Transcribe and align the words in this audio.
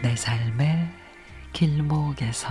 내 0.00 0.14
삶의 0.16 0.90
길목에서 1.52 2.48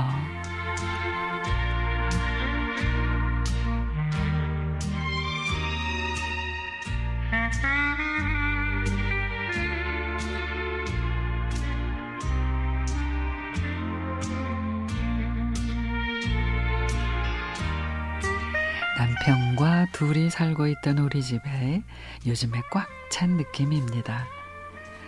남편과 18.98 19.88
둘이 19.92 20.30
살고 20.30 20.68
있던 20.68 20.98
우리 20.98 21.22
집에 21.22 21.84
요즘에 22.26 22.62
꽉 22.72 22.88
찬 23.10 23.38
느낌입니다. 23.38 24.28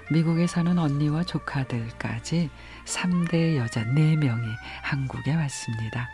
미국에 0.10 0.48
사는 0.48 0.80
언니와 0.80 1.24
조카들까지 1.26 2.50
3대 2.86 3.58
여자 3.58 3.84
4명이 3.84 4.46
한국에 4.82 5.36
왔습니다. 5.36 6.10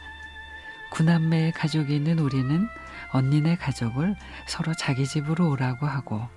구남매의 0.91 1.51
가족이 1.51 1.95
있는 1.95 2.17
우리는 2.17 2.67
언니네 3.11 3.57
가족을 3.57 4.15
서로 4.47 4.73
자기 4.73 5.05
집으로 5.05 5.51
오라고 5.51 5.85
하고 5.85 6.27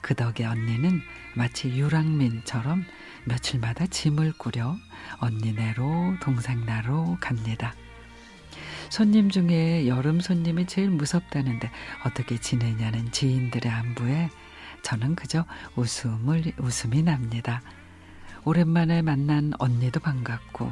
그 0.00 0.16
덕에 0.16 0.44
언니는 0.44 1.00
마치 1.36 1.68
유랑민처럼 1.68 2.84
며칠마다 3.24 3.86
짐을 3.86 4.32
꾸려 4.32 4.76
언니네로 5.20 6.16
동생나로 6.20 7.18
갑니다. 7.20 7.72
손님 8.92 9.30
중에 9.30 9.88
여름 9.88 10.20
손님이 10.20 10.66
제일 10.66 10.90
무섭다는데 10.90 11.70
어떻게 12.04 12.36
지내냐는 12.36 13.10
지인들의 13.10 13.72
안부에 13.72 14.28
저는 14.82 15.14
그저 15.14 15.46
웃음을 15.76 16.52
웃음이 16.58 17.02
납니다. 17.02 17.62
오랜만에 18.44 19.00
만난 19.00 19.54
언니도 19.58 20.00
반갑고 20.00 20.70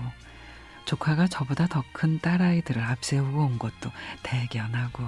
조카가 0.84 1.28
저보다 1.28 1.66
더 1.66 1.82
큰 1.94 2.20
딸아이들을 2.20 2.82
앞세우고 2.82 3.42
온 3.42 3.58
것도 3.58 3.90
대견하고 4.22 5.02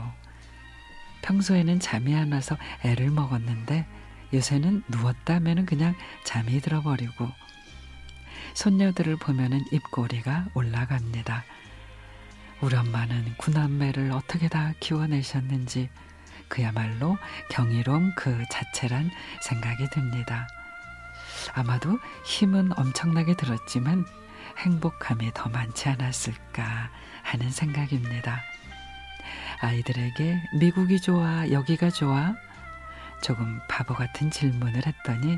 평소에는 1.20 1.80
잠이 1.80 2.14
안 2.14 2.32
와서 2.32 2.56
애를 2.82 3.10
먹었는데 3.10 3.84
요새는 4.32 4.84
누웠다면 4.88 5.66
그냥 5.66 5.94
잠이 6.24 6.62
들어버리고 6.62 7.28
손녀들을 8.54 9.16
보면은 9.16 9.62
입꼬리가 9.70 10.46
올라갑니다. 10.54 11.44
우리 12.62 12.76
엄마는 12.76 13.34
구남매를 13.38 14.12
어떻게 14.12 14.48
다 14.48 14.72
키워내셨는지 14.78 15.90
그야말로 16.46 17.18
경이로움 17.50 18.12
그 18.16 18.44
자체란 18.52 19.10
생각이 19.40 19.88
듭니다. 19.90 20.46
아마도 21.54 21.98
힘은 22.24 22.70
엄청나게 22.78 23.34
들었지만 23.34 24.06
행복함이 24.58 25.32
더 25.34 25.48
많지 25.48 25.88
않았을까 25.88 26.90
하는 27.24 27.50
생각입니다. 27.50 28.40
아이들에게 29.60 30.40
미국이 30.60 31.00
좋아, 31.00 31.50
여기가 31.50 31.90
좋아? 31.90 32.36
조금 33.22 33.58
바보 33.68 33.94
같은 33.94 34.30
질문을 34.30 34.82
했더니, 34.86 35.36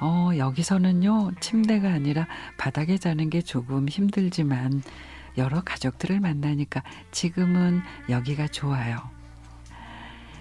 어, 0.00 0.30
여기서는요, 0.36 1.32
침대가 1.38 1.90
아니라 1.90 2.26
바닥에 2.56 2.98
자는 2.98 3.30
게 3.30 3.40
조금 3.40 3.88
힘들지만, 3.88 4.82
여러 5.38 5.60
가족들을 5.60 6.20
만나니까 6.20 6.82
지금은 7.10 7.82
여기가 8.08 8.48
좋아요. 8.48 8.98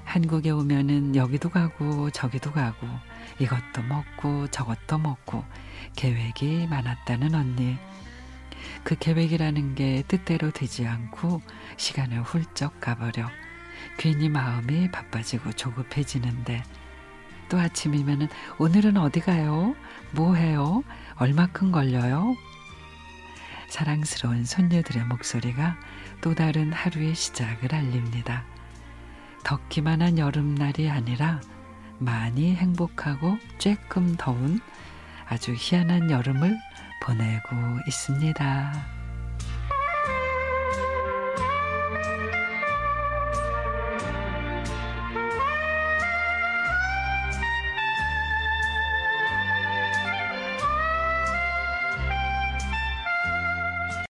한국에 0.05 0.51
오면은 0.51 1.15
여기도 1.15 1.49
가고 1.49 2.09
저기도 2.11 2.51
가고 2.51 2.87
이것도 3.39 3.83
먹고 3.87 4.47
저것도 4.47 4.99
먹고 4.99 5.43
계획이 5.95 6.67
많았다는 6.67 7.35
언니. 7.35 7.77
그 8.83 8.95
계획이라는 8.97 9.75
게 9.75 10.03
뜻대로 10.07 10.51
되지 10.51 10.87
않고 10.87 11.41
시간을 11.77 12.21
훌쩍 12.21 12.79
가버려 12.79 13.29
괜히 13.97 14.29
마음이 14.29 14.91
바빠지고 14.91 15.53
조급해지는데 15.53 16.63
또 17.49 17.59
아침이면은 17.59 18.27
오늘은 18.57 18.97
어디 18.97 19.19
가요? 19.19 19.75
뭐 20.11 20.35
해요? 20.35 20.83
얼마큼 21.15 21.71
걸려요? 21.71 22.35
사랑스러운 23.75 24.45
손녀들의 24.45 25.03
목소리가 25.03 25.77
또 26.21 26.33
다른 26.33 26.71
하루의 26.71 27.13
시작을 27.13 27.75
알립니다. 27.75 28.45
덥기만 29.43 30.01
한 30.01 30.17
여름날이 30.17 30.89
아니라 30.89 31.41
많이 31.99 32.55
행복하고 32.55 33.37
쬐끔 33.57 34.17
더운 34.17 34.61
아주 35.27 35.53
희한한 35.57 36.09
여름을 36.09 36.57
보내고 37.03 37.55
있습니다. 37.85 38.94